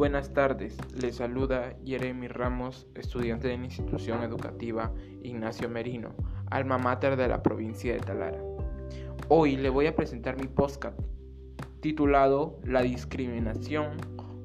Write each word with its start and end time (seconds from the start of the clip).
buenas 0.00 0.32
tardes, 0.32 0.78
les 0.98 1.16
saluda 1.16 1.76
Jeremy 1.84 2.26
Ramos, 2.26 2.86
estudiante 2.94 3.48
de 3.48 3.58
la 3.58 3.66
institución 3.66 4.22
educativa 4.22 4.94
Ignacio 5.22 5.68
Merino, 5.68 6.14
alma 6.46 6.78
mater 6.78 7.16
de 7.16 7.28
la 7.28 7.42
provincia 7.42 7.92
de 7.92 8.00
Talara. 8.00 8.40
Hoy 9.28 9.58
le 9.58 9.68
voy 9.68 9.88
a 9.88 9.94
presentar 9.94 10.40
mi 10.40 10.46
podcast 10.46 10.98
titulado 11.80 12.58
La 12.64 12.80
discriminación, 12.80 13.98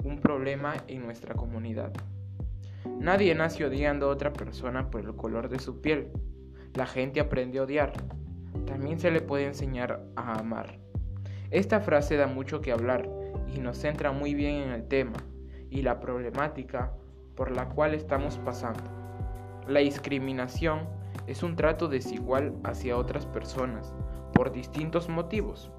un 0.04 0.20
problema 0.20 0.74
en 0.88 1.06
nuestra 1.06 1.34
comunidad. 1.34 1.90
Nadie 3.00 3.34
nace 3.34 3.64
odiando 3.64 4.10
a 4.10 4.12
otra 4.12 4.34
persona 4.34 4.90
por 4.90 5.06
el 5.06 5.16
color 5.16 5.48
de 5.48 5.58
su 5.58 5.80
piel. 5.80 6.08
La 6.74 6.84
gente 6.84 7.18
aprende 7.18 7.60
a 7.60 7.62
odiar. 7.62 7.94
También 8.66 9.00
se 9.00 9.10
le 9.10 9.22
puede 9.22 9.46
enseñar 9.46 10.04
a 10.16 10.38
amar. 10.38 10.78
Esta 11.50 11.80
frase 11.80 12.18
da 12.18 12.26
mucho 12.26 12.60
que 12.60 12.72
hablar 12.72 13.08
y 13.54 13.58
nos 13.58 13.78
centra 13.78 14.12
muy 14.12 14.34
bien 14.34 14.56
en 14.56 14.72
el 14.72 14.86
tema 14.86 15.14
y 15.70 15.82
la 15.82 16.00
problemática 16.00 16.92
por 17.34 17.50
la 17.50 17.68
cual 17.68 17.94
estamos 17.94 18.38
pasando. 18.38 18.82
La 19.68 19.80
discriminación 19.80 20.80
es 21.26 21.42
un 21.42 21.56
trato 21.56 21.88
desigual 21.88 22.54
hacia 22.64 22.96
otras 22.96 23.26
personas 23.26 23.92
por 24.32 24.52
distintos 24.52 25.08
motivos 25.08 25.70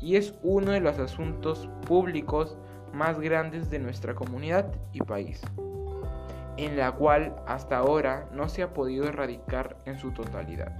y 0.00 0.16
es 0.16 0.34
uno 0.42 0.72
de 0.72 0.80
los 0.80 0.98
asuntos 0.98 1.68
públicos 1.86 2.56
más 2.92 3.18
grandes 3.18 3.70
de 3.70 3.78
nuestra 3.78 4.14
comunidad 4.14 4.72
y 4.92 5.00
país, 5.00 5.42
en 6.56 6.76
la 6.76 6.92
cual 6.92 7.34
hasta 7.46 7.78
ahora 7.78 8.28
no 8.32 8.48
se 8.48 8.62
ha 8.62 8.72
podido 8.72 9.06
erradicar 9.06 9.76
en 9.84 9.98
su 9.98 10.12
totalidad. 10.12 10.72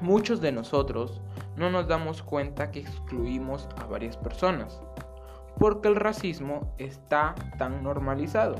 Muchos 0.00 0.40
de 0.40 0.52
nosotros 0.52 1.20
no 1.56 1.70
nos 1.70 1.88
damos 1.88 2.22
cuenta 2.22 2.70
que 2.70 2.80
excluimos 2.80 3.68
a 3.76 3.84
varias 3.86 4.16
personas, 4.16 4.80
porque 5.58 5.88
el 5.88 5.96
racismo 5.96 6.74
está 6.78 7.34
tan 7.58 7.82
normalizado 7.82 8.56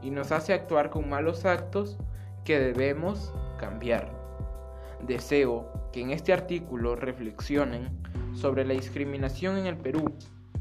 y 0.00 0.10
nos 0.10 0.32
hace 0.32 0.54
actuar 0.54 0.90
con 0.90 1.08
malos 1.08 1.44
actos 1.44 1.98
que 2.44 2.58
debemos 2.58 3.34
cambiar. 3.58 4.10
Deseo 5.06 5.70
que 5.92 6.00
en 6.00 6.10
este 6.10 6.32
artículo 6.32 6.96
reflexionen 6.96 7.88
sobre 8.34 8.64
la 8.64 8.74
discriminación 8.74 9.58
en 9.58 9.66
el 9.66 9.76
Perú 9.76 10.14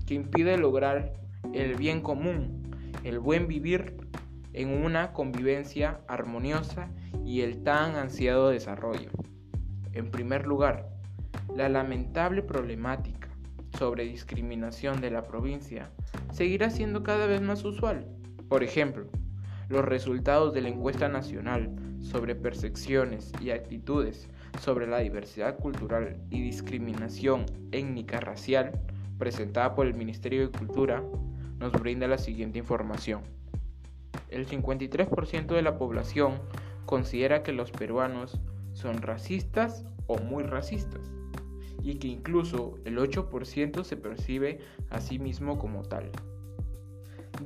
que 0.06 0.14
impide 0.14 0.58
lograr 0.58 1.14
el 1.54 1.76
bien 1.76 2.02
común, 2.02 2.92
el 3.04 3.20
buen 3.20 3.48
vivir 3.48 3.98
en 4.54 4.84
una 4.84 5.14
convivencia 5.14 6.00
armoniosa 6.08 6.90
y 7.26 7.42
el 7.42 7.64
tan 7.64 7.96
ansiado 7.96 8.50
desarrollo. 8.50 9.10
En 9.94 10.12
primer 10.12 10.48
lugar, 10.48 10.90
la 11.56 11.70
lamentable 11.70 12.42
problemática 12.42 13.25
sobre 13.78 14.06
discriminación 14.06 15.02
de 15.02 15.12
la 15.12 15.24
provincia 15.28 15.90
seguirá 16.32 16.70
siendo 16.70 17.04
cada 17.04 17.28
vez 17.28 17.42
más 17.42 17.64
usual. 17.64 18.08
Por 18.50 18.64
ejemplo, 18.64 19.08
los 19.70 19.84
resultados 19.84 20.54
de 20.54 20.62
la 20.62 20.70
encuesta 20.70 21.10
nacional 21.10 21.76
sobre 22.02 22.36
percepciones 22.36 23.32
y 23.42 23.50
actitudes 23.50 24.30
sobre 24.62 24.88
la 24.88 25.00
diversidad 25.00 25.58
cultural 25.58 26.18
y 26.30 26.42
discriminación 26.42 27.46
étnica 27.72 28.20
racial 28.20 28.80
presentada 29.18 29.76
por 29.76 29.88
el 29.88 29.94
Ministerio 29.94 30.48
de 30.48 30.58
Cultura 30.58 31.04
nos 31.58 31.72
brinda 31.74 32.08
la 32.08 32.18
siguiente 32.18 32.60
información. 32.60 33.22
El 34.30 34.48
53% 34.48 35.48
de 35.48 35.62
la 35.62 35.78
población 35.78 36.34
considera 36.86 37.44
que 37.44 37.54
los 37.54 37.72
peruanos 37.72 38.40
son 38.74 39.02
racistas 39.02 39.86
o 40.08 40.18
muy 40.18 40.44
racistas, 40.44 41.12
y 41.86 41.96
que 41.96 42.08
incluso 42.08 42.80
el 42.84 42.98
8% 42.98 43.84
se 43.84 43.96
percibe 43.96 44.60
a 44.90 45.00
sí 45.00 45.20
mismo 45.20 45.60
como 45.60 45.84
tal. 45.84 46.10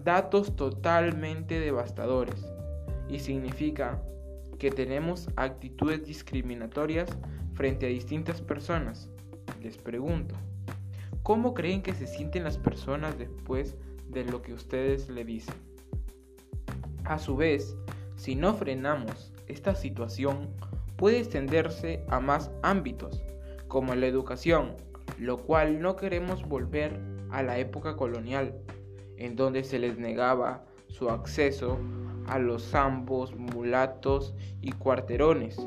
Datos 0.04 0.56
totalmente 0.56 1.60
devastadores, 1.60 2.50
y 3.10 3.20
significa 3.20 4.02
que 4.58 4.72
tenemos 4.72 5.28
actitudes 5.36 6.06
discriminatorias 6.06 7.10
frente 7.54 7.88
a 7.88 7.90
distintas 7.90 8.42
personas. 8.42 9.10
Les 9.62 9.78
pregunto, 9.78 10.36
¿cómo 11.22 11.54
creen 11.54 11.82
que 11.82 11.94
se 11.94 12.08
sienten 12.08 12.46
las 12.46 12.58
personas 12.58 13.18
después 13.18 13.76
de 14.08 14.24
lo 14.24 14.42
que 14.42 14.54
ustedes 14.54 15.10
le 15.10 15.26
dicen? 15.26 15.56
A 17.04 17.20
su 17.20 17.36
vez, 17.36 17.76
si 18.16 18.36
no 18.36 18.54
frenamos 18.54 19.34
esta 19.48 19.76
situación, 19.76 20.48
puede 20.96 21.20
extenderse 21.20 22.06
a 22.08 22.20
más 22.20 22.52
ámbitos, 22.62 23.24
como 23.70 23.96
la 23.96 24.08
educación, 24.08 24.74
lo 25.18 25.38
cual 25.38 25.80
no 25.80 25.96
queremos 25.96 26.46
volver 26.46 27.00
a 27.30 27.42
la 27.44 27.58
época 27.60 27.96
colonial, 27.96 28.54
en 29.16 29.38
donde 29.38 29.64
se 29.64 29.80
les 29.80 29.98
negaba 29.98 30.66
su 30.88 31.10
acceso 31.10 31.78
a 32.28 32.40
los 32.40 32.64
zambos, 32.64 33.36
mulatos 33.36 34.36
y 34.62 34.72
cuarterones, 34.72 35.58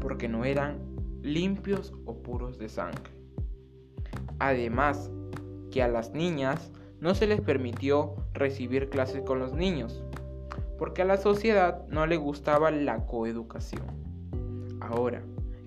porque 0.00 0.28
no 0.28 0.44
eran 0.44 0.78
limpios 1.22 1.94
o 2.04 2.18
puros 2.22 2.58
de 2.58 2.68
sangre. 2.68 3.10
Además, 4.38 5.10
que 5.70 5.82
a 5.82 5.88
las 5.88 6.12
niñas 6.12 6.70
no 7.00 7.14
se 7.14 7.26
les 7.26 7.40
permitió 7.40 8.14
recibir 8.32 8.90
clases 8.90 9.22
con 9.22 9.38
los 9.38 9.54
niños, 9.54 10.02
porque 10.78 11.02
a 11.02 11.04
la 11.06 11.16
sociedad 11.16 11.86
no 11.88 12.06
le 12.06 12.16
gustaba 12.16 12.70
la 12.70 13.06
coeducación. 13.06 13.84
Ahora, 14.80 15.22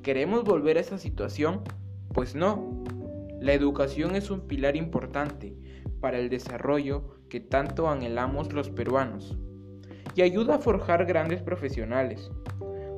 ¿queremos 0.07 0.45
volver 0.45 0.77
a 0.77 0.79
esa 0.79 0.97
situación? 0.97 1.63
Pues 2.13 2.33
no. 2.33 2.81
La 3.41 3.51
educación 3.51 4.15
es 4.15 4.31
un 4.31 4.47
pilar 4.47 4.77
importante 4.77 5.53
para 5.99 6.17
el 6.17 6.29
desarrollo 6.29 7.19
que 7.27 7.41
tanto 7.41 7.89
anhelamos 7.89 8.53
los 8.53 8.69
peruanos 8.69 9.37
y 10.15 10.21
ayuda 10.21 10.55
a 10.55 10.59
forjar 10.59 11.05
grandes 11.05 11.41
profesionales 11.41 12.31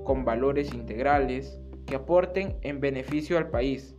con 0.04 0.24
valores 0.24 0.72
integrales 0.72 1.60
que 1.88 1.96
aporten 1.96 2.58
en 2.62 2.80
beneficio 2.80 3.40
al 3.40 3.50
país 3.50 3.96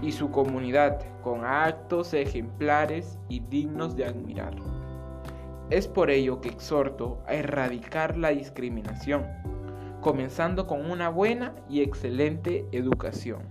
y 0.00 0.12
su 0.12 0.30
comunidad 0.30 1.00
con 1.22 1.44
actos 1.44 2.14
ejemplares 2.14 3.18
y 3.28 3.40
dignos 3.40 3.96
de 3.96 4.04
admirar. 4.04 4.54
Es 5.70 5.88
por 5.88 6.12
ello 6.12 6.40
que 6.40 6.50
exhorto 6.50 7.24
a 7.26 7.34
erradicar 7.34 8.16
la 8.16 8.28
discriminación 8.28 9.26
comenzando 10.00 10.66
con 10.66 10.90
una 10.90 11.08
buena 11.08 11.54
y 11.68 11.82
excelente 11.82 12.66
educación. 12.72 13.42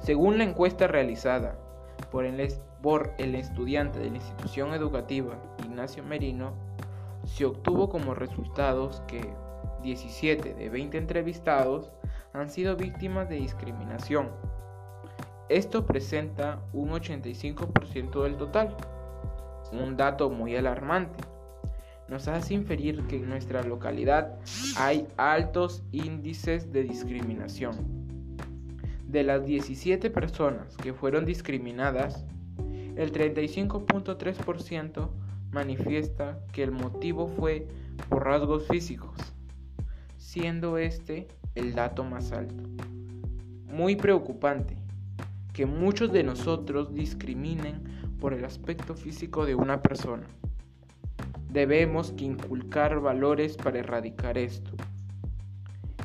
Según 0.00 0.38
la 0.38 0.44
encuesta 0.44 0.86
realizada 0.86 1.58
por 2.10 2.24
el, 2.24 2.40
estudiante 2.40 3.98
de 3.98 4.10
la 4.10 4.16
institución 4.16 4.72
educativa 4.72 5.34
Ignacio 5.64 6.02
Merino, 6.02 6.52
se 7.24 7.44
obtuvo 7.44 7.88
como 7.88 8.14
resultados 8.14 9.02
que 9.06 9.32
17 9.82 10.54
de 10.54 10.68
20 10.68 10.98
entrevistados 10.98 11.92
han 12.32 12.50
sido 12.50 12.76
víctimas 12.76 13.28
de 13.28 13.36
discriminación. 13.36 14.30
Esto 15.48 15.84
presenta 15.84 16.60
un 16.72 16.90
85% 16.90 18.22
del 18.22 18.36
total, 18.36 18.76
un 19.72 19.96
dato 19.96 20.30
muy 20.30 20.56
alarmante 20.56 21.29
nos 22.10 22.26
hace 22.26 22.54
inferir 22.54 23.02
que 23.04 23.16
en 23.16 23.28
nuestra 23.28 23.62
localidad 23.62 24.36
hay 24.76 25.06
altos 25.16 25.84
índices 25.92 26.72
de 26.72 26.82
discriminación. 26.82 27.76
De 29.06 29.22
las 29.22 29.46
17 29.46 30.10
personas 30.10 30.76
que 30.76 30.92
fueron 30.92 31.24
discriminadas, 31.24 32.24
el 32.96 33.12
35.3% 33.12 35.08
manifiesta 35.52 36.40
que 36.52 36.64
el 36.64 36.72
motivo 36.72 37.28
fue 37.28 37.68
por 38.08 38.24
rasgos 38.24 38.66
físicos, 38.66 39.16
siendo 40.16 40.78
este 40.78 41.28
el 41.54 41.74
dato 41.74 42.02
más 42.02 42.32
alto. 42.32 42.64
Muy 43.66 43.94
preocupante 43.94 44.76
que 45.52 45.64
muchos 45.66 46.12
de 46.12 46.24
nosotros 46.24 46.92
discriminen 46.92 47.82
por 48.20 48.34
el 48.34 48.44
aspecto 48.44 48.94
físico 48.94 49.46
de 49.46 49.54
una 49.54 49.80
persona. 49.80 50.26
Debemos 51.52 52.14
inculcar 52.18 53.00
valores 53.00 53.56
para 53.56 53.80
erradicar 53.80 54.38
esto. 54.38 54.70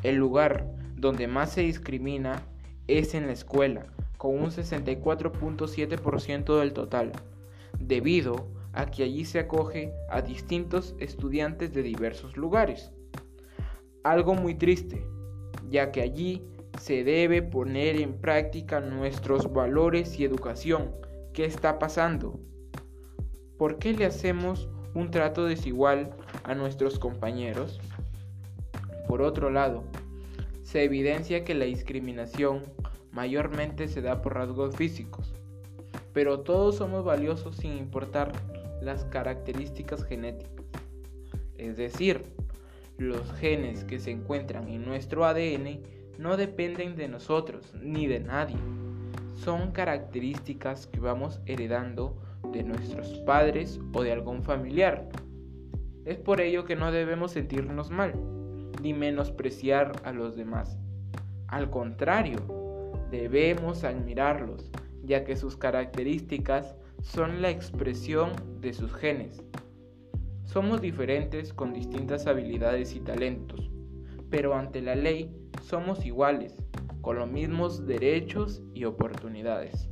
El 0.01 0.15
lugar 0.15 0.65
donde 0.95 1.27
más 1.27 1.51
se 1.51 1.61
discrimina 1.61 2.41
es 2.87 3.13
en 3.13 3.27
la 3.27 3.33
escuela, 3.33 3.85
con 4.17 4.39
un 4.39 4.49
64.7% 4.49 6.59
del 6.59 6.73
total, 6.73 7.11
debido 7.77 8.47
a 8.73 8.87
que 8.87 9.03
allí 9.03 9.23
se 9.23 9.37
acoge 9.37 9.93
a 10.09 10.21
distintos 10.21 10.95
estudiantes 10.99 11.73
de 11.73 11.83
diversos 11.83 12.37
lugares. 12.37 12.91
Algo 14.03 14.33
muy 14.33 14.55
triste, 14.55 15.05
ya 15.69 15.91
que 15.91 16.01
allí 16.01 16.41
se 16.79 17.03
debe 17.03 17.43
poner 17.43 18.01
en 18.01 18.13
práctica 18.13 18.79
nuestros 18.79 19.53
valores 19.53 20.19
y 20.19 20.25
educación. 20.25 20.91
¿Qué 21.33 21.45
está 21.45 21.77
pasando? 21.77 22.39
¿Por 23.57 23.77
qué 23.77 23.93
le 23.93 24.05
hacemos 24.05 24.69
un 24.95 25.11
trato 25.11 25.45
desigual 25.45 26.09
a 26.43 26.55
nuestros 26.55 26.97
compañeros. 26.97 27.79
Por 29.07 29.21
otro 29.21 29.51
lado, 29.51 29.83
se 30.63 30.83
evidencia 30.83 31.43
que 31.43 31.53
la 31.53 31.65
discriminación 31.65 32.63
mayormente 33.11 33.87
se 33.87 34.01
da 34.01 34.21
por 34.21 34.33
rasgos 34.33 34.75
físicos, 34.75 35.33
pero 36.13 36.39
todos 36.39 36.77
somos 36.77 37.05
valiosos 37.05 37.57
sin 37.57 37.77
importar 37.77 38.31
las 38.81 39.05
características 39.05 40.03
genéticas. 40.05 40.65
Es 41.57 41.77
decir, 41.77 42.23
los 42.97 43.31
genes 43.33 43.83
que 43.83 43.99
se 43.99 44.11
encuentran 44.11 44.69
en 44.69 44.85
nuestro 44.85 45.25
ADN 45.25 45.81
no 46.17 46.37
dependen 46.37 46.95
de 46.95 47.09
nosotros 47.09 47.73
ni 47.81 48.07
de 48.07 48.21
nadie. 48.21 48.57
Son 49.35 49.71
características 49.71 50.87
que 50.87 50.99
vamos 50.99 51.39
heredando 51.45 52.17
de 52.51 52.63
nuestros 52.63 53.19
padres 53.19 53.79
o 53.93 54.01
de 54.01 54.11
algún 54.11 54.43
familiar. 54.43 55.09
Es 56.05 56.17
por 56.17 56.41
ello 56.41 56.65
que 56.65 56.75
no 56.75 56.91
debemos 56.91 57.31
sentirnos 57.31 57.91
mal, 57.91 58.13
ni 58.81 58.93
menospreciar 58.93 59.91
a 60.03 60.11
los 60.11 60.35
demás. 60.35 60.77
Al 61.47 61.69
contrario, 61.69 62.39
debemos 63.11 63.83
admirarlos, 63.83 64.71
ya 65.03 65.23
que 65.23 65.35
sus 65.35 65.57
características 65.57 66.75
son 67.01 67.41
la 67.41 67.49
expresión 67.49 68.31
de 68.61 68.73
sus 68.73 68.93
genes. 68.93 69.43
Somos 70.43 70.81
diferentes 70.81 71.53
con 71.53 71.73
distintas 71.73 72.27
habilidades 72.27 72.95
y 72.95 72.99
talentos, 72.99 73.69
pero 74.29 74.55
ante 74.55 74.81
la 74.81 74.95
ley 74.95 75.35
somos 75.61 76.05
iguales, 76.05 76.64
con 77.05 77.17
los 77.17 77.29
mismos 77.29 77.85
derechos 77.85 78.63
y 78.73 78.85
oportunidades. 78.85 79.87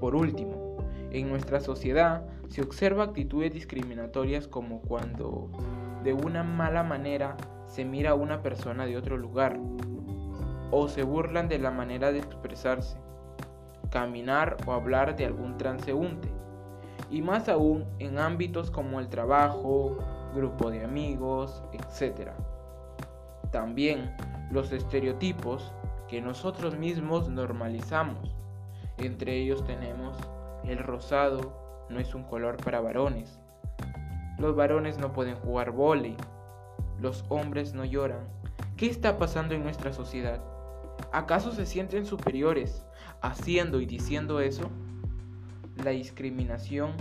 Por 0.00 0.16
último, 0.16 0.78
en 1.12 1.28
nuestra 1.28 1.60
sociedad 1.60 2.26
se 2.48 2.60
observa 2.60 3.04
actitudes 3.04 3.52
discriminatorias 3.52 4.48
como 4.48 4.80
cuando 4.82 5.48
de 6.02 6.12
una 6.12 6.42
mala 6.42 6.82
manera 6.82 7.36
se 7.68 7.84
mira 7.84 8.10
a 8.10 8.14
una 8.14 8.42
persona 8.42 8.84
de 8.84 8.96
otro 8.96 9.16
lugar 9.16 9.60
o 10.72 10.88
se 10.88 11.04
burlan 11.04 11.48
de 11.48 11.60
la 11.60 11.70
manera 11.70 12.10
de 12.10 12.18
expresarse, 12.18 12.98
caminar 13.92 14.56
o 14.66 14.72
hablar 14.72 15.14
de 15.14 15.26
algún 15.26 15.56
transeúnte, 15.56 16.32
y 17.12 17.22
más 17.22 17.48
aún 17.48 17.84
en 18.00 18.18
ámbitos 18.18 18.72
como 18.72 18.98
el 18.98 19.08
trabajo, 19.08 19.98
grupo 20.34 20.68
de 20.68 20.82
amigos, 20.82 21.62
etc. 21.72 22.30
También 23.52 24.16
los 24.50 24.72
estereotipos 24.72 25.72
que 26.08 26.20
nosotros 26.20 26.76
mismos 26.76 27.28
normalizamos. 27.28 28.34
Entre 28.98 29.36
ellos 29.36 29.64
tenemos 29.64 30.16
el 30.64 30.78
rosado 30.78 31.86
no 31.88 31.98
es 32.00 32.14
un 32.14 32.24
color 32.24 32.56
para 32.58 32.80
varones. 32.80 33.40
Los 34.38 34.56
varones 34.56 34.98
no 34.98 35.12
pueden 35.12 35.36
jugar 35.36 35.70
vóley. 35.70 36.16
Los 37.00 37.24
hombres 37.28 37.74
no 37.74 37.84
lloran. 37.84 38.28
¿Qué 38.76 38.86
está 38.86 39.18
pasando 39.18 39.54
en 39.54 39.62
nuestra 39.62 39.92
sociedad? 39.92 40.42
¿Acaso 41.12 41.52
se 41.52 41.66
sienten 41.66 42.06
superiores 42.06 42.84
haciendo 43.22 43.80
y 43.80 43.86
diciendo 43.86 44.40
eso? 44.40 44.70
La 45.82 45.90
discriminación, 45.90 46.92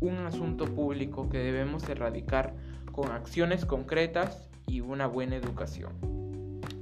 un 0.00 0.18
asunto 0.26 0.64
público 0.66 1.28
que 1.28 1.38
debemos 1.38 1.88
erradicar 1.88 2.54
con 2.92 3.10
acciones 3.12 3.64
concretas 3.64 4.48
y 4.66 4.80
una 4.80 5.06
buena 5.06 5.36
educación. 5.36 6.13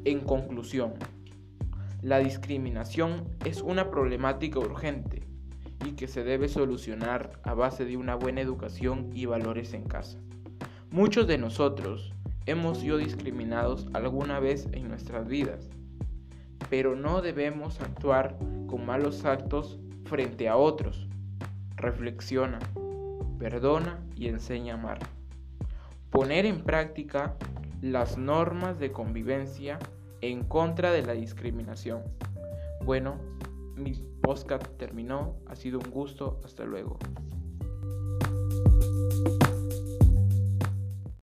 En 0.05 0.21
conclusión, 0.21 0.95
la 2.01 2.19
discriminación 2.19 3.29
es 3.45 3.63
una 3.63 3.91
problemática 3.91 4.59
urgente 4.59 5.23
y 5.85 5.93
que 5.93 6.09
se 6.09 6.25
debe 6.25 6.49
solucionar 6.49 7.41
a 7.43 7.55
base 7.55 7.85
de 7.85 7.97
una 7.97 8.15
buena 8.15 8.41
educación 8.41 9.11
y 9.15 9.27
valores 9.27 9.75
en 9.75 9.85
casa. 9.85 10.19
Muchos 10.91 11.27
de 11.27 11.39
nosotros 11.39 12.13
hemos 12.47 12.79
sido 12.79 12.99
discriminados 12.99 13.89
alguna 13.93 14.41
vez 14.41 14.69
en 14.73 14.89
nuestras 14.89 15.29
vidas 15.29 15.71
pero 16.73 16.97
no 16.97 17.21
debemos 17.21 17.79
actuar 17.83 18.39
con 18.67 18.87
malos 18.87 19.27
actos 19.27 19.79
frente 20.07 20.49
a 20.49 20.57
otros. 20.57 21.07
Reflexiona, 21.77 22.61
perdona 23.39 24.01
y 24.17 24.29
enseña 24.29 24.73
a 24.73 24.79
amar. 24.79 24.99
Poner 26.09 26.47
en 26.47 26.63
práctica 26.63 27.37
las 27.83 28.17
normas 28.17 28.79
de 28.79 28.93
convivencia 28.93 29.79
en 30.21 30.45
contra 30.45 30.93
de 30.93 31.03
la 31.03 31.13
discriminación. 31.13 32.03
Bueno, 32.85 33.17
mi 33.77 33.93
podcast 34.23 34.65
terminó, 34.79 35.35
ha 35.47 35.57
sido 35.57 35.81
un 35.81 35.91
gusto, 35.91 36.41
hasta 36.45 36.65
luego. 36.65 36.99